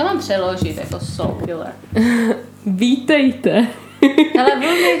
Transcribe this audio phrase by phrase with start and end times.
[0.00, 1.72] To mám přeložit jako soul killer.
[2.66, 3.66] Vítejte.
[4.38, 5.00] Ale velmi...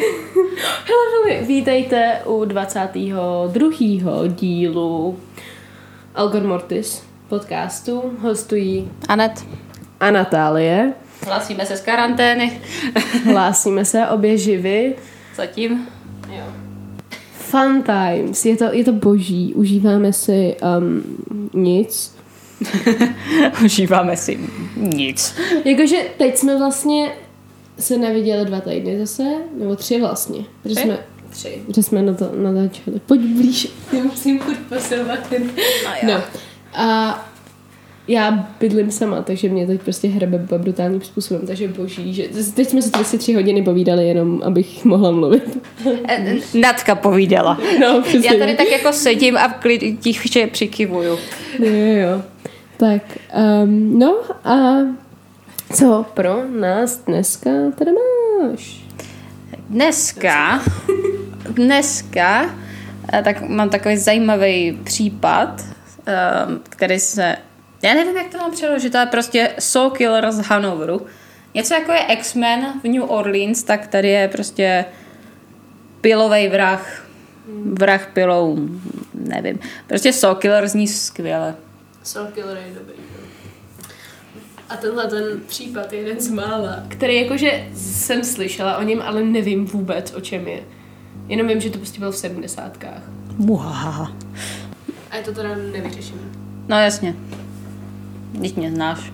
[0.84, 4.26] Hele, veli, vítejte u 22.
[4.28, 5.18] dílu
[6.14, 8.02] Algor Mortis podcastu.
[8.20, 9.46] Hostují Anet,
[10.00, 10.92] a Natálie.
[11.26, 12.60] hlásíme se z karantény.
[13.24, 14.96] Hlásíme se obě živy.
[15.36, 15.88] Zatím.
[16.28, 16.44] Jo.
[17.32, 18.44] Fun times.
[18.44, 19.54] Je to, je to boží.
[19.54, 21.02] Užíváme si um,
[21.54, 22.19] nic.
[23.64, 24.38] Užíváme si
[24.76, 25.34] nic.
[25.64, 27.12] Jakože teď jsme vlastně
[27.78, 29.22] se neviděli dva týdny zase,
[29.58, 30.44] nebo tři vlastně.
[30.62, 30.84] Protože Tři?
[30.84, 30.98] jsme,
[31.30, 31.62] tři.
[31.74, 33.00] Že jsme na to natáčeli.
[33.06, 33.68] Pojď blíž.
[33.92, 35.50] Já musím furt posilovat ten.
[36.06, 36.20] No, No.
[36.74, 37.26] A
[38.08, 42.82] já bydlím sama, takže mě teď prostě hrebe brutálním způsobem, takže boží, že teď jsme
[42.82, 45.58] si prostě tři hodiny povídali jenom, abych mohla mluvit.
[46.08, 47.58] E, Natka povídala.
[47.80, 48.30] No, přesně.
[48.32, 51.18] Já tady tak jako sedím a v klid, tiše přikivuju.
[51.58, 52.22] Jo, jo, jo.
[52.80, 53.02] Tak,
[53.62, 54.76] um, no a
[55.72, 57.90] co pro nás dneska teda
[58.40, 58.84] máš?
[59.68, 60.62] Dneska,
[61.50, 62.54] dneska,
[63.12, 65.64] eh, tak mám takový zajímavý případ,
[66.06, 67.36] ehm, který se,
[67.82, 71.06] já nevím, jak to mám přeložit, ale prostě Soul Killer z Hanoveru.
[71.54, 74.84] Něco jako je X-Men v New Orleans, tak tady je prostě
[76.00, 77.06] pilový vrah.
[77.64, 78.58] Vrah pilou,
[79.14, 79.58] nevím.
[79.86, 81.54] Prostě Soul Killer zní skvěle.
[82.02, 82.94] Soul Killer je dobrý.
[84.68, 89.22] A tenhle ten případ je jeden z mála, který jakože jsem slyšela o něm, ale
[89.22, 90.60] nevím vůbec, o čem je.
[91.28, 93.02] Jenom vím, že to prostě bylo v sedmdesátkách.
[93.36, 94.12] Muhaha.
[95.10, 96.20] A je to teda nevyřešené.
[96.68, 97.14] No jasně.
[98.40, 99.12] Teď mě znáš.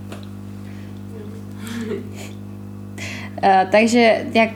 [3.43, 4.51] Eh, takže jak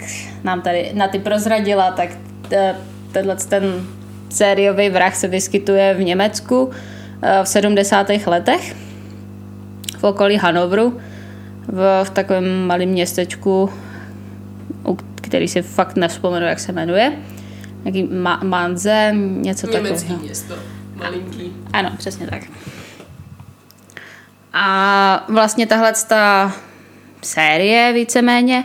[0.44, 2.10] nám tady na ty prozradila, tak
[2.48, 2.76] t-
[3.12, 3.86] tenhle ten
[4.30, 6.89] sériový vrah se vyskytuje v Německu eh,
[7.42, 8.06] v 70.
[8.26, 8.76] letech
[9.98, 11.00] v okolí Hanovru
[11.68, 13.70] v, v takovém malém městečku,
[14.86, 17.12] u který si fakt nevzpomenu, jak se jmenuje.
[17.84, 20.18] Nějaký Ma- Manze, něco takového.
[20.22, 20.54] město,
[20.94, 21.52] malinký.
[21.72, 22.42] Ano, přesně tak.
[24.52, 26.52] A vlastně tahle ta
[27.22, 28.64] série víceméně,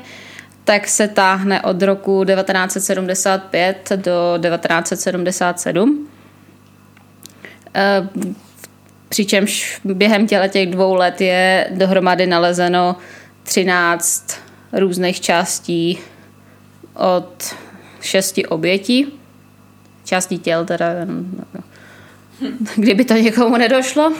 [0.64, 6.08] tak se táhne od roku 1975 do 1977.
[7.76, 8.10] Eh,
[9.10, 12.96] Přičemž během těle těch dvou let je dohromady nalezeno
[13.44, 14.38] 13
[14.74, 16.00] různých částí
[16.94, 17.56] od
[18.02, 19.08] šesti obětí.
[20.04, 21.62] Částí těl teda, jenom, no,
[22.76, 24.14] kdyby to někomu nedošlo.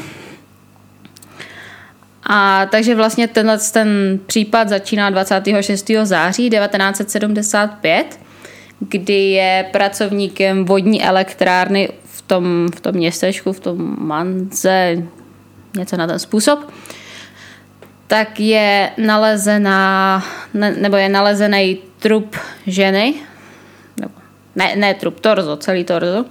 [2.24, 5.92] A takže vlastně tenhle ten případ začíná 26.
[6.04, 8.20] září 1975,
[8.80, 11.90] kdy je pracovníkem vodní elektrárny
[12.28, 15.04] tom, v tom městečku, v tom Manze,
[15.78, 16.72] něco na ten způsob,
[18.08, 22.36] tak je nalezená, ne, nebo je nalezený trup
[22.68, 23.14] ženy,
[24.00, 24.14] nebo,
[24.56, 26.26] ne, ne trup, torzo, celý torzo,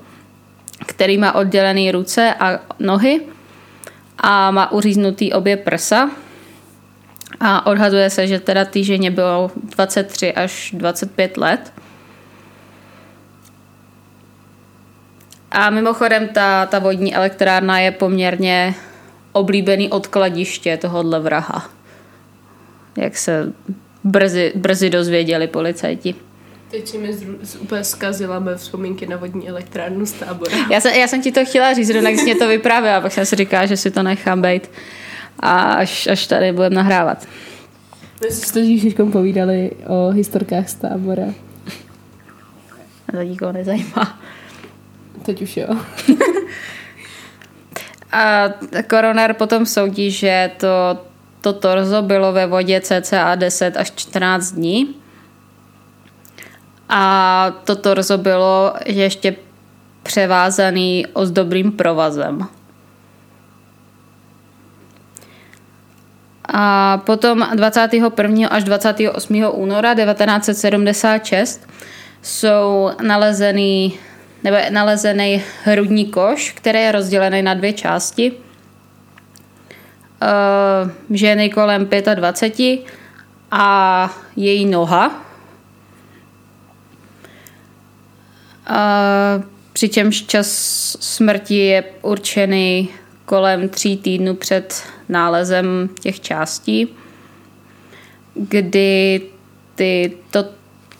[0.87, 3.21] který má oddělené ruce a nohy
[4.19, 6.11] a má uříznutý obě prsa.
[7.41, 11.73] A odhaduje se, že teda té ženě bylo 23 až 25 let.
[15.55, 18.75] A mimochodem ta, ta vodní elektrárna je poměrně
[19.33, 21.71] oblíbený odkladiště tohohle vraha.
[22.97, 23.53] Jak se
[24.05, 26.15] brzy, brzy dozvěděli policajti.
[26.71, 30.57] Teď si mi zru, z, úplně zkazila mé vzpomínky na vodní elektrárnu z tábora.
[30.71, 33.37] Já jsem, já jsem ti to chtěla říct, Ronak mě to vyprávěla, pak jsem si
[33.37, 34.71] říkala, že si to nechám být.
[35.41, 37.27] A až, až tady budeme nahrávat.
[38.25, 41.27] My jsme si to s Ježíškom povídali o historkách z tábora.
[43.11, 44.19] To nikoho nezajímá.
[45.25, 45.69] Teď už jo.
[48.13, 48.49] A
[48.91, 50.99] koroner potom soudí, že to,
[51.41, 54.95] to torzo bylo ve vodě cca 10 až 14 dní.
[56.89, 59.37] A to torzo bylo ještě
[60.03, 62.49] převázaný ozdobným provazem.
[66.49, 68.49] A potom 21.
[68.49, 69.45] až 28.
[69.53, 71.69] února 1976
[72.23, 73.99] jsou nalezený,
[74.45, 78.33] nebo je nalezený hrudní koš, který je rozdělený na dvě části.
[78.33, 78.39] Uh,
[81.11, 82.81] ženy kolem 25
[83.51, 85.25] a její noha.
[88.71, 90.49] Uh, přičemž čas
[91.01, 92.89] smrti je určený
[93.25, 96.89] kolem tří týdnů před nálezem těch částí,
[98.35, 99.21] kdy
[99.75, 100.45] ty, to,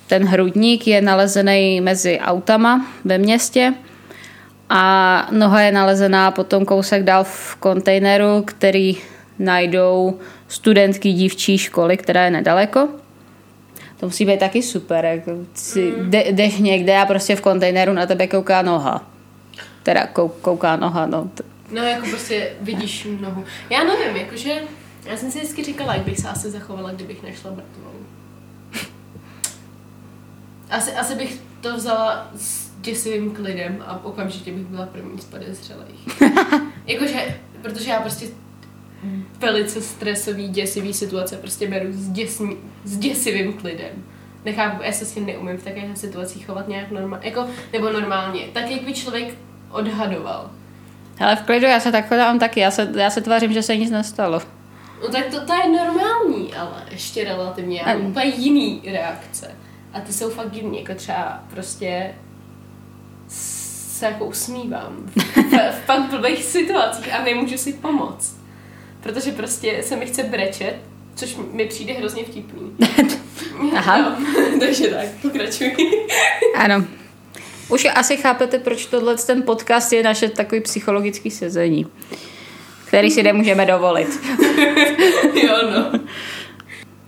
[0.07, 3.75] ten hrudník je nalezený mezi autama ve městě
[4.71, 8.97] a noha je nalezená potom kousek dál v kontejneru, který
[9.39, 10.19] najdou
[10.49, 12.89] studentky dívčí školy, která je nedaleko.
[14.01, 16.11] To musí být taky super, jako si mm.
[16.11, 19.11] de, jdeš někde a prostě v kontejneru na tebe kouká noha.
[19.83, 21.31] Teda kou, kouká noha, no.
[21.71, 23.45] No jako prostě vidíš nohu.
[23.71, 24.55] Já nevím, jakože
[25.07, 28.04] já jsem si vždycky říkala, jak bych se asi zachovala, kdybych nešla mrtvou.
[30.75, 36.23] Asi, asi bych to vzala s děsivým klidem a okamžitě bych byla první z podezřelých.
[36.87, 38.27] Jakože, protože já prostě
[39.39, 44.05] velice stresový, děsivý situace prostě beru s, děsný, s děsivým klidem.
[44.45, 48.45] Nechápu, já se s tím neumím v takových situacích chovat nějak normálně, jako, nebo normálně,
[48.53, 49.35] tak jak by člověk
[49.71, 50.51] odhadoval.
[51.21, 53.77] Ale v klidu já se tak chodám taky, já se, já se tvářím, že se
[53.77, 54.43] nic nestalo.
[55.03, 59.64] No tak to, to je normální, ale ještě relativně, já mám úplně jiný reakce.
[59.95, 62.15] A ty jsou fakt divný, jako třeba prostě
[63.29, 65.37] se jako usmívám v,
[65.73, 68.37] v fakt blbých situacích a nemůžu si pomoct.
[69.01, 70.77] Protože prostě se mi chce brečet,
[71.15, 72.77] což mi přijde hrozně vtipný.
[73.77, 73.99] Aha.
[73.99, 74.17] No,
[74.61, 75.77] takže tak, pokračuj.
[76.55, 76.85] ano.
[77.69, 81.87] Už asi chápete, proč tohle ten podcast je naše takový psychologický sezení,
[82.87, 84.09] který si nemůžeme dovolit.
[85.43, 86.01] jo, no.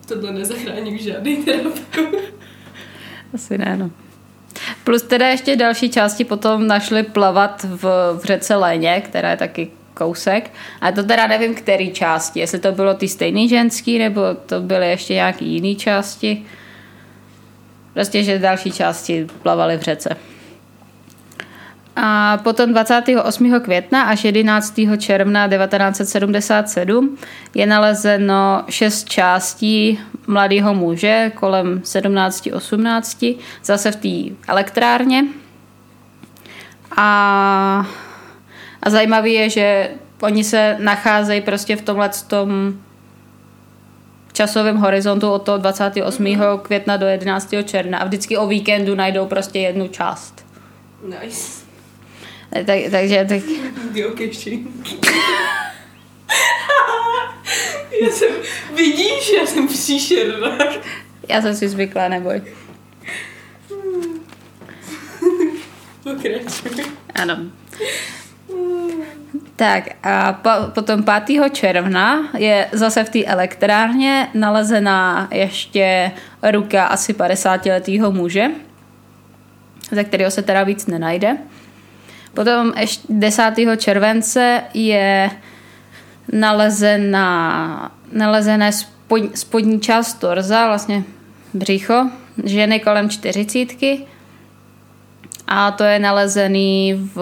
[0.09, 2.37] Tohle nezachrání žádný terapeut.
[3.37, 3.91] Asi ne, no.
[4.85, 7.83] Plus teda ještě další části potom našli plavat v,
[8.21, 10.50] v řece Léně, která je taky kousek.
[10.81, 12.41] A to teda nevím, který části.
[12.41, 16.44] Jestli to bylo ty stejný ženský, nebo to byly ještě nějaký jiný části.
[17.94, 20.17] Prostě, že další části plavaly v řece.
[21.96, 23.60] A potom 28.
[23.60, 24.75] května až 11.
[24.98, 27.16] června 1977
[27.54, 35.25] je nalezeno šest částí mladého muže kolem 17-18, zase v té elektrárně.
[36.96, 37.87] A,
[38.82, 39.90] a zajímavé je, že
[40.22, 42.75] oni se nacházejí prostě v tomhle tom
[44.32, 46.25] časovém horizontu od toho 28.
[46.25, 46.58] Mm-hmm.
[46.58, 47.54] května do 11.
[47.64, 50.46] června a vždycky o víkendu najdou prostě jednu část.
[51.22, 51.56] Nice.
[52.50, 53.43] Tak, takže tak...
[58.02, 58.28] já jsem,
[58.75, 60.58] vidíš, já jsem příšerná.
[61.28, 62.43] Já jsem si zvykla, neboj.
[66.02, 66.84] Pokračuj.
[67.14, 67.37] Ano.
[69.56, 71.52] Tak a po, potom 5.
[71.52, 76.10] června je zase v té elektrárně nalezená ještě
[76.42, 78.50] ruka asi 50-letého muže,
[79.92, 81.37] ze kterého se teda víc nenajde.
[82.37, 83.53] Potom ještě 10.
[83.77, 85.31] července je
[86.33, 91.05] nalezená, nalezené spod, spodní část torza, vlastně
[91.55, 92.11] břicho,
[92.44, 94.00] ženy kolem čtyřicítky
[95.47, 97.17] a to je nalezený v,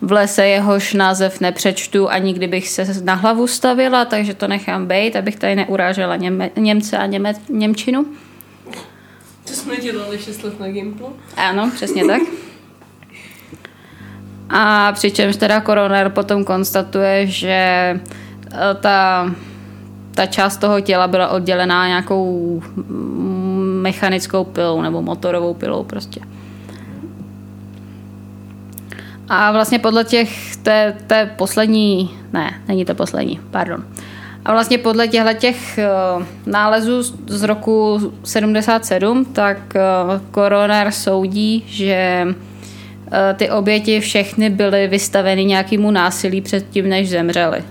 [0.00, 4.86] v lese, jehož název nepřečtu a nikdy bych se na hlavu stavila, takže to nechám
[4.86, 8.06] být, abych tady neurážela Něme, Němce a Něme, Němčinu.
[9.46, 11.16] To jsme dělali 6 let na Gimplu.
[11.36, 12.22] Ano, přesně tak.
[14.52, 18.00] A přičemž teda koroner potom konstatuje, že e,
[18.80, 19.30] ta,
[20.14, 22.62] ta část toho těla byla oddělená nějakou
[23.82, 26.20] mechanickou pilou nebo motorovou pilou prostě.
[29.28, 33.84] A vlastně podle těch, té, té poslední, ne, není to poslední, pardon.
[34.44, 35.78] A vlastně podle těchto těch
[36.18, 42.26] uh, nálezů z roku 77, tak uh, koroner soudí, že
[43.36, 47.64] ty oběti všechny byly vystaveny nějakému násilí předtím, než zemřely.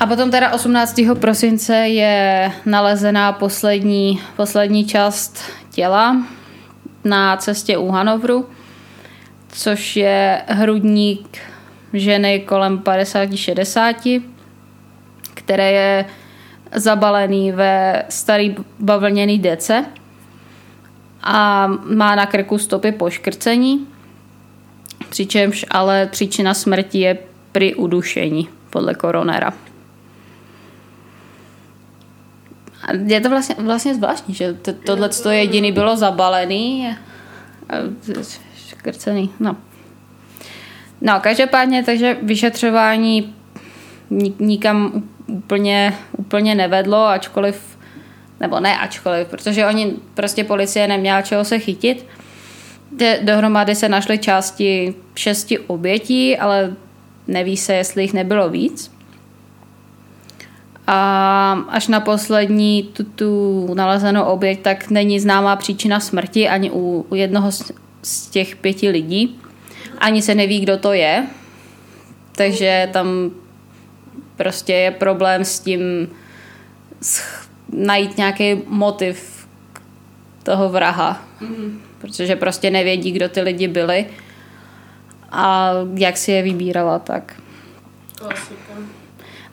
[0.00, 1.00] A potom teda 18.
[1.20, 6.16] prosince je nalezená poslední, poslední část těla
[7.04, 8.46] na cestě u Hanovru
[9.52, 11.38] což je hrudník
[11.92, 14.22] ženy kolem 50-60,
[15.34, 16.04] které je
[16.74, 19.84] zabalený ve starý bavlněný dece
[21.22, 23.86] a má na krku stopy poškrcení,
[25.08, 27.18] přičemž ale příčina smrti je
[27.52, 29.52] při udušení podle koronera.
[33.06, 36.96] Je to vlastně, vlastně zvláštní, že tohle jediný bylo zabalený
[38.68, 39.56] škrcený, no.
[41.00, 43.34] No, každopádně, takže vyšetřování
[44.38, 47.69] nikam úplně, úplně nevedlo, ačkoliv,
[48.40, 52.06] nebo ne ačkoliv, protože oni prostě policie neměla čeho se chytit.
[53.22, 56.74] Dohromady se našly části šesti obětí, ale
[57.26, 58.92] neví se, jestli jich nebylo víc.
[60.86, 67.06] A až na poslední tu, tu nalezenou oběť, tak není známá příčina smrti ani u,
[67.10, 69.40] u jednoho z, z těch pěti lidí.
[69.98, 71.26] Ani se neví, kdo to je,
[72.32, 73.30] takže tam
[74.36, 76.08] prostě je problém s tím
[77.02, 77.39] sch-
[77.72, 79.46] najít nějaký motiv
[80.42, 81.80] toho vraha, Mhm.
[82.00, 84.06] protože prostě nevědí, kdo ty lidi byli
[85.32, 87.36] a jak si je vybírala tak.
[88.18, 88.72] Klasika.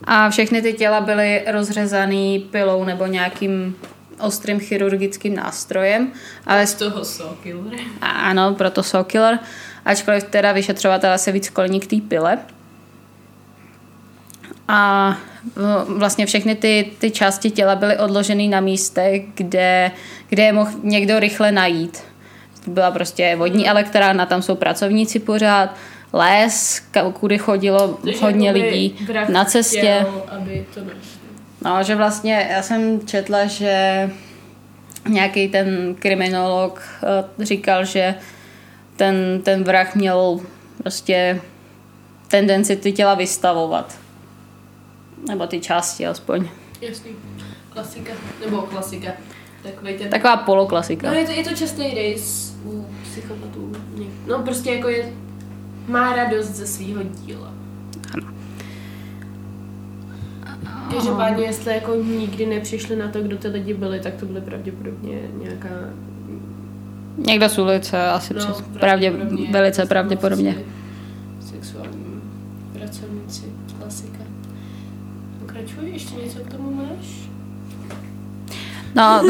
[0.04, 3.76] A všechny ty těla byly rozřezaný pilou nebo nějakým
[4.20, 6.12] ostrým chirurgickým nástrojem,
[6.46, 7.80] ale Z toho Saw Killer.
[8.02, 9.40] a ano, proto Saw Killer,
[9.86, 12.38] ačkoliv teda vyšetřovatelé se víc kloní k té pile.
[14.68, 15.18] A
[15.98, 19.92] vlastně všechny ty, ty části těla byly odloženy na místech, kde,
[20.30, 22.04] kde je mohl někdo rychle najít.
[22.68, 25.76] Byla prostě vodní elektrárna, tam jsou pracovníci pořád,
[26.14, 26.82] les,
[27.14, 29.80] kudy chodilo Takže hodně lidí na cestě.
[29.80, 30.82] chtěl, aby to.
[31.66, 34.10] No, že vlastně já jsem četla, že
[35.08, 36.82] nějaký ten kriminolog
[37.40, 38.16] eh, říkal, že
[38.96, 40.40] ten, ten vrah měl
[40.78, 41.42] prostě
[42.28, 43.98] tendenci ty těla vystavovat.
[45.28, 46.48] Nebo ty části aspoň.
[46.82, 47.12] Jasný.
[47.70, 48.14] Klasika.
[48.46, 49.12] Nebo klasika.
[49.64, 50.10] Takový ten...
[50.10, 51.08] Taková poloklasika.
[51.08, 53.72] No je to, je to častý rys u psychopatů.
[54.28, 55.14] No prostě jako je...
[55.88, 57.54] Má radost ze svého díla.
[60.92, 65.20] Každopádně, jestli jako nikdy nepřišli na to, kdo ty lidi byli, tak to byly pravděpodobně
[65.44, 65.70] nějaká...
[67.18, 69.14] Někdo z ulice, asi no, přes, pravdě,
[69.52, 70.64] velice pravděpodobně.
[71.40, 72.22] Sexuální
[72.74, 73.44] pracovníci,
[73.80, 74.27] klasika.
[75.58, 77.06] Pokračuj, ještě něco k tomu máš?
[78.96, 79.24] No,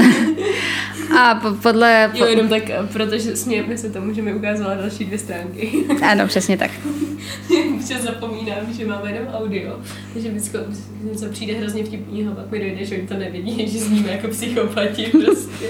[1.19, 2.11] a po, podle...
[2.13, 5.85] Jo, jenom tak, protože smějeme se tomu, že mi ukázala další dvě stránky.
[6.01, 6.71] Ano, přesně tak.
[7.77, 9.79] Vždyť zapomínám, že máme jenom audio,
[10.13, 10.57] takže vždycky
[11.03, 15.05] něco přijde hrozně vtipného, pak mi dojde, že oni to nevidí, že sníme jako psychopati
[15.05, 15.67] prostě.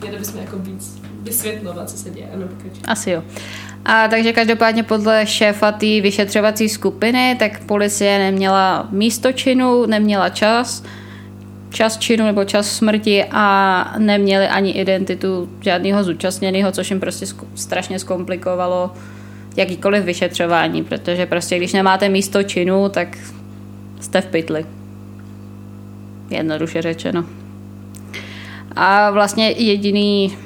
[0.00, 2.30] Měli bychom jako víc vysvětlovat, co se děje.
[2.34, 2.82] Ano, pokračuj.
[2.84, 3.22] Asi jo.
[3.92, 10.84] A takže každopádně podle šéfa té vyšetřovací skupiny, tak policie neměla místo činu, neměla čas,
[11.70, 17.98] čas činu nebo čas smrti a neměli ani identitu žádného zúčastněného, což jim prostě strašně
[17.98, 18.90] zkomplikovalo
[19.56, 23.18] jakýkoliv vyšetřování, protože prostě když nemáte místo činu, tak
[24.00, 24.66] jste v pytli.
[26.30, 27.24] Jednoduše řečeno.
[28.76, 30.36] A vlastně jediný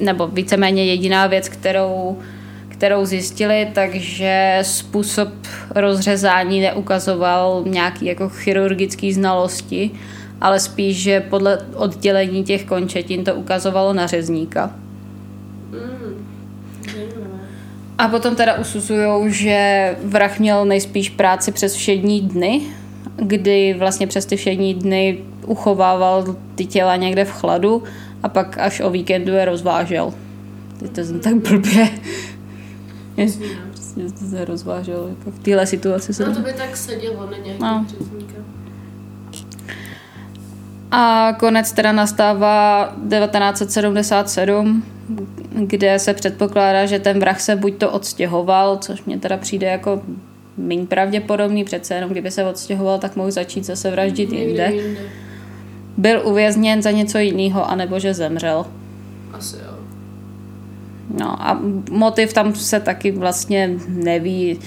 [0.00, 2.18] nebo víceméně jediná věc, kterou,
[2.68, 5.28] kterou zjistili, takže způsob
[5.74, 9.90] rozřezání neukazoval nějaký jako chirurgický znalosti,
[10.40, 14.70] ale spíš, že podle oddělení těch končetin to ukazovalo na řezníka.
[15.70, 16.26] Mm,
[16.92, 17.40] zajímavé.
[17.98, 22.60] A potom teda usuzují, že vrah měl nejspíš práci přes všední dny,
[23.16, 27.82] kdy vlastně přes ty všední dny uchovával ty těla někde v chladu
[28.22, 30.14] a pak až o víkendu je rozvážel.
[30.80, 31.88] Teď to zní tak blbě.
[33.70, 35.06] Prostě to se rozvážel.
[35.18, 37.86] Jako v téhle situaci se No to by tak sedělo na nějaký No.
[37.98, 38.34] řezníka.
[40.90, 44.84] A konec teda nastává 1977,
[45.54, 50.02] kde se předpokládá, že ten vrah se buď to odstěhoval, což mě teda přijde jako
[50.56, 54.72] méně pravděpodobný, přece jenom kdyby se odstěhoval, tak mohl začít zase vraždit jinde.
[54.74, 55.00] jinde.
[56.00, 58.66] Byl uvězněn za něco jiného, anebo že zemřel.
[59.32, 59.74] Asi jo.
[61.18, 64.58] No a motiv tam se taky vlastně neví.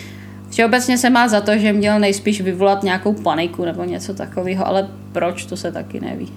[0.49, 4.89] Všeobecně se má za to, že měl nejspíš vyvolat nějakou paniku nebo něco takového, ale
[5.11, 6.31] proč, to se taky neví.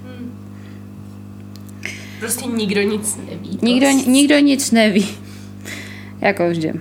[2.21, 3.59] Prostě nikdo nic neví.
[3.63, 5.07] Nikdo, To- nikdo nic neví.
[6.21, 6.73] jako vždy.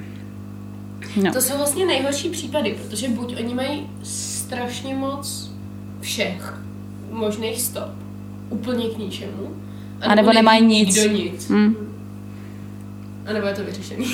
[1.24, 1.32] No.
[1.34, 5.52] To jsou vlastně nejhorší případy, protože buď oni mají strašně moc
[6.02, 6.60] všech
[7.12, 7.90] možných stop,
[8.50, 9.56] úplně k ničemu,
[10.02, 10.96] A nebo nemají nic.
[10.96, 11.50] Nikdo nic.
[11.50, 11.76] Mm.
[13.26, 14.06] A nebo je to vyřešený.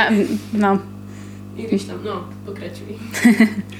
[0.00, 0.12] A,
[0.52, 0.82] no.
[1.56, 2.86] I když tam, no, pokračuj.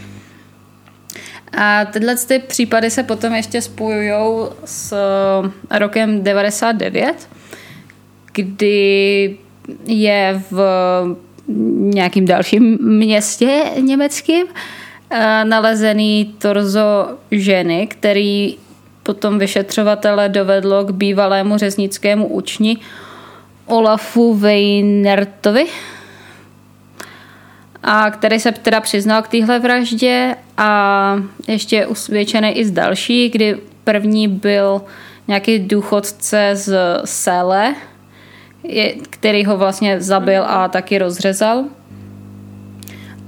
[1.53, 4.95] A tyhle ty případy se potom ještě spojují s
[5.71, 7.29] rokem 99,
[8.33, 9.37] kdy
[9.87, 10.61] je v
[11.77, 14.47] nějakým dalším městě německým
[15.11, 18.57] eh, nalezený torzo ženy, který
[19.09, 22.77] potom vyšetřovatele dovedlo k bývalému řeznickému učni
[23.67, 25.67] Olafu Weinertovi,
[27.83, 30.73] a který se teda přiznal k téhle vraždě a
[31.49, 34.83] ještě je usvědčený i z další, kdy první byl
[35.29, 37.75] nějaký důchodce z Sele,
[39.11, 41.65] který ho vlastně zabil a taky rozřezal.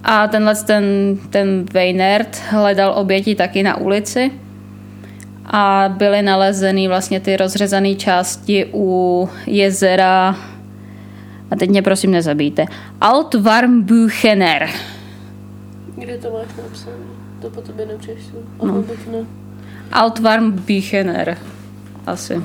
[0.05, 0.85] A tenhle ten,
[1.31, 4.31] ten Weinert hledal oběti taky na ulici
[5.51, 10.37] a byly nalezeny vlastně ty rozřezané části u jezera
[11.51, 12.65] a teď mě prosím nezabijte.
[13.01, 14.69] Altwarmbuchener.
[15.97, 17.21] Kde to máš napsané?
[17.41, 18.39] to po tobě nepřešlu.
[18.63, 18.85] No.
[19.13, 19.27] Ne.
[19.93, 21.37] Altwarm Büchener.
[22.07, 22.43] Asi.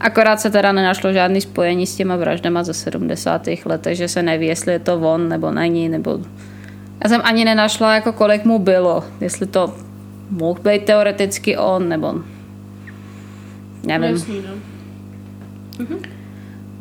[0.00, 3.48] Akorát se teda nenašlo žádný spojení s těma vraždama ze 70.
[3.64, 6.18] let, takže se neví, jestli je to on nebo není, nebo...
[7.04, 9.74] Já jsem ani nenašla, jako kolik mu bylo, jestli to
[10.30, 12.14] mohl být teoreticky on, nebo...
[13.86, 14.10] Nevím.
[14.10, 15.96] Jasný, no.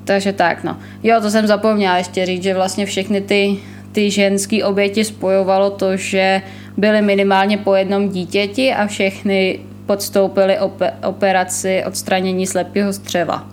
[0.04, 0.78] Takže tak, no.
[1.04, 3.58] Jo, to jsem zapomněla ještě říct, že vlastně všechny ty,
[3.92, 6.42] ty ženský oběti spojovalo to, že
[6.78, 13.48] byly minimálně po jednom dítěti a všechny podstoupily ope- operaci odstranění slepého střeva.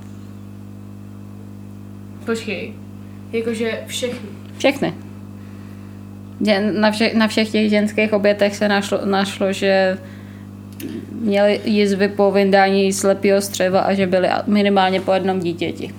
[2.26, 2.72] Počkej.
[3.32, 4.28] Jakože všechny.
[4.58, 4.94] Všechny.
[6.80, 9.98] Na, vše, na všech těch ženských obětech se našlo, našlo že
[11.10, 15.94] měli jizvy po vyndání slepého střeva a že byly minimálně po jednom dítěti.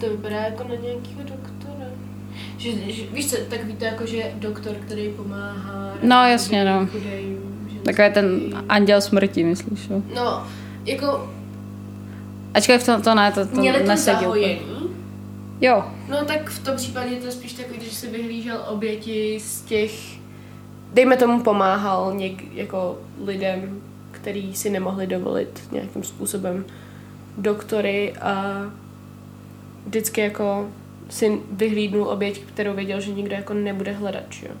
[0.00, 1.86] To vypadá jako na nějakého doktora.
[2.58, 5.94] Že, že, víš co, tak víte, jako že doktor, který pomáhá...
[6.02, 6.88] No, jasně, no.
[7.84, 10.02] Takový ten anděl smrti, myslíš, jo?
[10.14, 10.46] No,
[10.86, 11.30] jako
[12.54, 14.79] Ačkoliv to, to ne, to, to měli to zahojení.
[15.60, 19.62] Jo, No tak v tom případě je to spíš takový, když si vyhlížel oběti z
[19.62, 19.92] těch,
[20.94, 26.64] dejme tomu pomáhal něk, jako lidem, který si nemohli dovolit nějakým způsobem
[27.38, 28.62] doktory a
[29.86, 30.68] vždycky jako
[31.08, 34.54] si vyhlídnul oběť, kterou věděl, že nikdo jako nebude hledat, jo.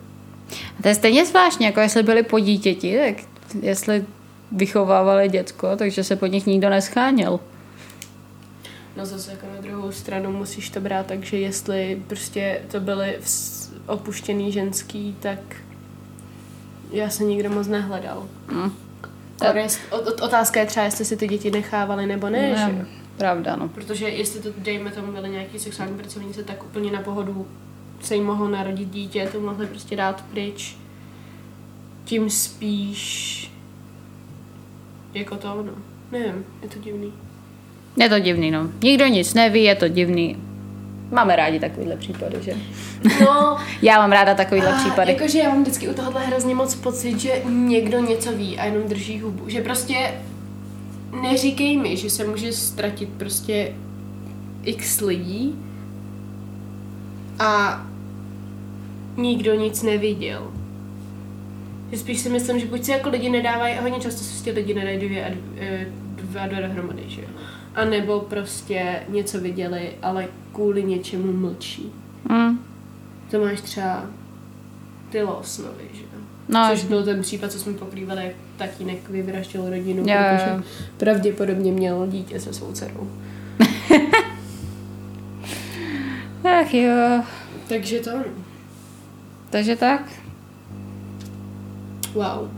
[0.78, 3.24] a to je stejně zvláštní, jako jestli byli po dítěti, tak
[3.62, 4.04] jestli
[4.52, 7.40] vychovávali děcko, takže se pod nich nikdo nescháněl.
[9.00, 13.18] No zase jako na druhou stranu musíš to brát tak, že jestli prostě to byly
[13.86, 15.38] opuštěný ženský, tak
[16.92, 18.28] já se nikdo moc nehledal.
[18.52, 18.70] Hm.
[19.90, 22.86] O- o- otázka je třeba, jestli si ty děti nechávali nebo ne, Ne, že?
[23.16, 23.68] Pravda, no.
[23.68, 27.46] Protože jestli to, dejme tomu, byly nějaký sexuální pracovníci, tak úplně na pohodu
[28.00, 30.76] se jim mohlo narodit dítě, to mohli prostě dát pryč.
[32.04, 33.52] Tím spíš
[35.14, 35.72] jako to, no.
[36.12, 37.12] Nevím, je to divný.
[37.96, 38.68] Je to divný, no.
[38.82, 40.36] Nikdo nic neví, je to divný.
[41.10, 42.52] Máme rádi takovýhle případy, že?
[43.20, 45.12] No, Já mám ráda takovýhle A případy.
[45.12, 48.82] Jakože já mám vždycky u tohohle hrozně moc pocit, že někdo něco ví a jenom
[48.88, 49.48] drží hubu.
[49.48, 50.14] Že prostě
[51.22, 53.72] neříkej mi, že se může ztratit prostě
[54.62, 55.54] x lidí
[57.38, 57.82] a
[59.16, 60.52] nikdo nic neviděl.
[61.92, 64.50] Že spíš si myslím, že buď si jako lidi nedávají, a hodně často si ty
[64.50, 67.28] lidi nedají dvě a dvě, dva a dva dohromady, že jo.
[67.74, 71.92] A nebo prostě něco viděli, ale kvůli něčemu mlčí.
[72.28, 72.58] Mm.
[73.30, 74.04] To máš třeba
[75.10, 76.02] ty Lawsonovi, že?
[76.48, 80.50] No, Což byl ten případ, co jsme pokrývali, jak tatínek vyvraždil rodinu, Jo, jo, protože
[80.56, 80.62] jo.
[80.96, 83.10] pravděpodobně měl dítě se svou dcerou.
[86.60, 87.22] ach jo.
[87.68, 88.10] Takže to,
[89.50, 90.02] Takže tak.
[92.14, 92.48] wow.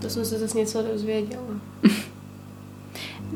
[0.00, 1.42] To jsem se zase něco dozvěděla.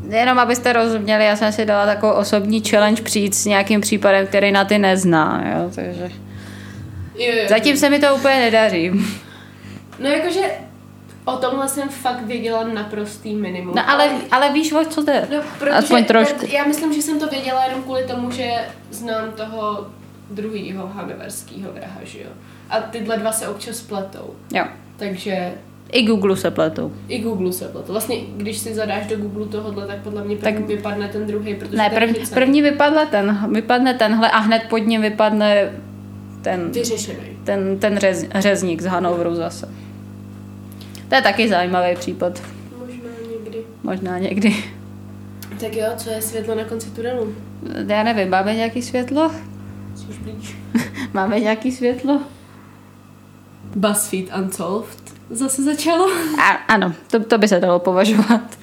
[0.09, 4.53] Jenom abyste rozuměli, já jsem si dala takovou osobní challenge přijít s nějakým případem, který
[4.53, 6.11] na ty nezná, jo, takže...
[7.15, 7.49] Jo, jo.
[7.49, 8.91] Zatím se mi to úplně nedaří.
[9.99, 10.41] No jakože
[11.25, 13.75] o tomhle jsem fakt věděla naprostý minimum.
[13.75, 15.29] No ale, ale víš, o co jde?
[15.31, 16.47] No, protože, Aspoň trošku.
[16.49, 18.51] Já myslím, že jsem to věděla jenom kvůli tomu, že
[18.91, 19.87] znám toho
[20.31, 22.31] druhýho haneverského vraha, že jo.
[22.71, 24.35] A tyhle dva se občas pletou.
[24.53, 24.65] Jo.
[24.97, 25.53] Takže
[25.93, 26.93] I Google se pletou.
[27.09, 27.93] i Google se pletou.
[27.93, 31.55] Vlastně, když si zadáš do Google tohohle, tak podle mě první Tak- vypadne ten druhý,
[31.55, 32.35] protože Ne, ten první, chycený.
[32.35, 35.73] první vypadne, ten, vypadne tenhle a hned pod ním vypadne
[36.43, 37.19] ten, Vyřešený.
[37.45, 39.69] ten, ten řez, řezník z Hanoveru zase.
[41.09, 42.43] To je taky zajímavý případ.
[42.79, 43.09] Možná
[43.43, 43.59] někdy.
[43.83, 44.55] Možná někdy.
[45.61, 47.35] Tak jo, co je světlo na konci tunelu?
[47.89, 49.31] Já nevím, máme nějaký světlo?
[49.97, 50.57] Jsi už blíž.
[51.15, 52.21] Máme nějaký světlo?
[53.77, 54.99] BuzzFeed Unsolved
[55.31, 56.09] zase začalo.
[56.39, 58.59] A, ano, to, to by se dalo považovat.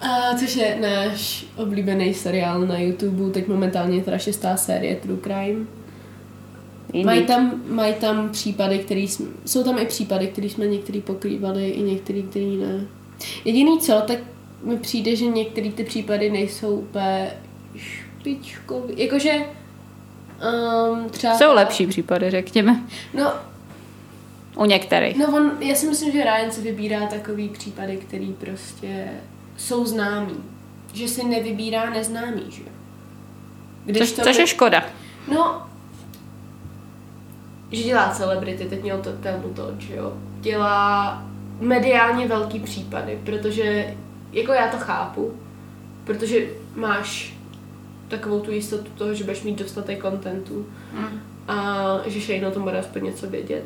[0.00, 5.18] A, což je náš oblíbený seriál na YouTube, teď momentálně je teda šestá série True
[5.22, 5.66] Crime.
[7.04, 11.68] Mají tam, mají tam případy, které jsme, jsou tam i případy, které jsme některý pokrývali,
[11.68, 12.80] i některý, který ne.
[13.44, 14.18] Jediný co, tak
[14.62, 17.30] mi přijde, že některé ty případy nejsou úplně
[17.76, 18.94] špičkový.
[18.96, 21.38] Jakože um, třeba...
[21.38, 22.80] Jsou lepší případy, řekněme.
[23.14, 23.32] No,
[24.56, 25.16] U některých.
[25.16, 29.06] no on, já si myslím, že Ryan si vybírá takový případy, který prostě
[29.56, 30.34] jsou známý.
[30.92, 32.68] Že si nevybírá neznámý, že jo.
[33.98, 34.84] Což, to což by- je škoda.
[35.32, 35.66] No,
[37.72, 40.12] že dělá celebrity, teď měl to ten to, že jo.
[40.40, 41.22] Dělá
[41.60, 43.94] mediálně velký případy, protože
[44.32, 45.32] jako já to chápu,
[46.04, 47.36] protože máš
[48.08, 50.66] takovou tu jistotu toho, že budeš mít dostatek kontentu.
[50.92, 51.20] Mm.
[51.48, 53.64] a že Shane o tom bude aspoň něco vědět.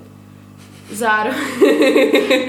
[0.92, 1.40] Zároveň,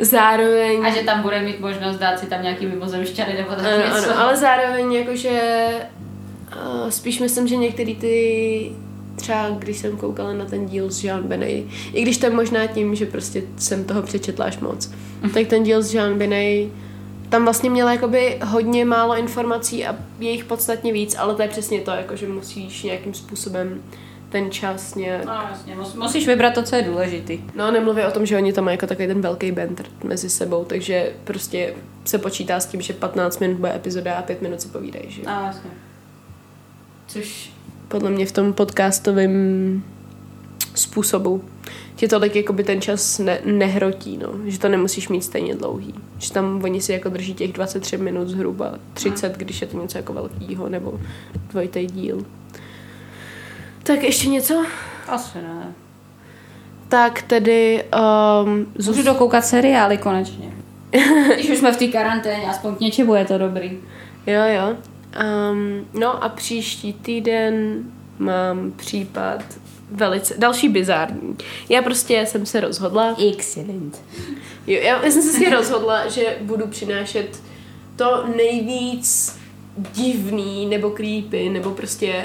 [0.00, 3.76] zároveň A že tam bude mít možnost dát si tam nějaký mimozemšťany nebo tak ano,
[3.76, 4.10] něco.
[4.10, 5.40] ano, ale zároveň jakože
[6.56, 8.72] uh, spíš myslím, že některý ty
[9.16, 12.66] třeba když jsem koukala na ten díl s Jean Benet, i když to je možná
[12.66, 14.90] tím, že prostě jsem toho přečetla až moc,
[15.34, 16.68] tak ten díl s Jean Benet
[17.34, 21.48] tam vlastně měla jakoby hodně málo informací a je jich podstatně víc, ale to je
[21.48, 23.82] přesně to, jako že musíš nějakým způsobem
[24.34, 25.24] ten čas nějak...
[25.24, 27.40] No, jasně, mus- musíš vybrat to, co je důležitý.
[27.54, 30.64] No, nemluví o tom, že oni tam mají jako takový ten velký banter mezi sebou,
[30.64, 34.68] takže prostě se počítá s tím, že 15 minut bude epizoda a 5 minut si
[34.68, 35.22] povídají, že?
[35.26, 35.70] No, jasně.
[37.06, 37.52] Což
[37.88, 39.82] podle mě v tom podcastovém
[40.74, 41.44] způsobu
[41.96, 44.28] ti tolik jakoby ten čas ne- nehrotí, no.
[44.44, 45.94] Že to nemusíš mít stejně dlouhý.
[46.18, 49.98] Že tam oni si jako drží těch 23 minut zhruba, 30, když je to něco
[49.98, 51.00] jako velkýho, nebo
[51.50, 52.24] dvojitý díl.
[53.84, 54.64] Tak ještě něco?
[55.08, 55.74] asi ne.
[56.88, 57.84] Tak tedy
[58.44, 60.52] um, Můžu dokoukat seriály konečně.
[61.34, 63.78] Když už jsme v té karanténě, aspoň k něčemu je to dobrý.
[64.26, 64.76] Jo, jo.
[65.52, 67.84] Um, no a příští týden
[68.18, 69.44] mám případ
[69.90, 71.36] velice, další bizární.
[71.68, 74.02] Já prostě jsem se rozhodla, Excellent.
[74.66, 77.42] jo, já, já jsem se si rozhodla, že budu přinášet
[77.96, 79.38] to nejvíc
[79.92, 82.24] divný, nebo creepy, nebo prostě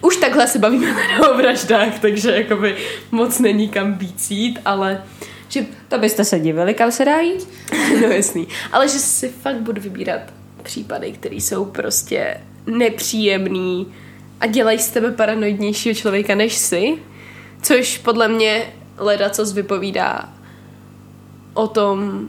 [0.00, 0.94] už takhle se bavíme
[1.30, 2.76] o vraždách, takže jakoby
[3.10, 5.02] moc není kam víc jít, ale
[5.48, 7.48] že To byste se divili, kam se dá jít?
[8.00, 8.48] no jasný.
[8.72, 10.20] Ale že si fakt budu vybírat
[10.62, 13.94] případy, které jsou prostě nepříjemný
[14.40, 16.94] a dělají z tebe paranoidnějšího člověka než si,
[17.62, 20.32] což podle mě leda co vypovídá
[21.54, 22.28] o tom,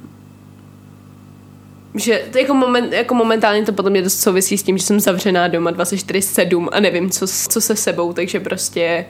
[2.00, 5.00] že to jako, moment, jako momentálně to podle mě dost souvisí s tím, že jsem
[5.00, 9.06] zavřená doma 24-7 a nevím, co, co se sebou, takže prostě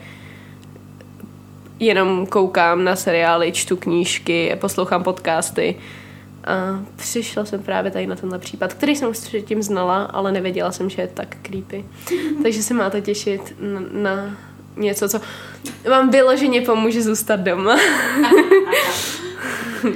[1.79, 5.75] jenom koukám na seriály, čtu knížky, poslouchám podcasty.
[6.43, 10.71] A přišla jsem právě tady na tenhle případ, který jsem už předtím znala, ale nevěděla
[10.71, 11.85] jsem, že je tak creepy.
[12.43, 14.37] Takže se máte těšit na, na
[14.77, 15.21] něco, co
[15.89, 17.79] vám vyloženě pomůže zůstat doma.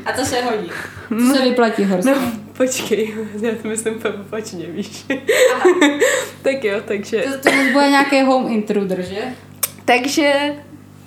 [0.05, 0.71] A to se hodí.
[1.09, 2.09] To se vyplatí horsko.
[2.09, 5.05] No, počkej, já to myslím opačně, víš.
[6.41, 7.21] tak jo, takže...
[7.21, 9.21] To, to bude nějaký home intruder, že?
[9.85, 10.55] Takže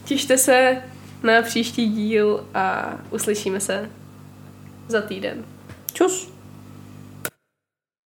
[0.04, 0.82] těšte se
[1.22, 3.90] na příští díl a uslyšíme se
[4.88, 5.44] za týden.
[5.92, 6.33] Čus.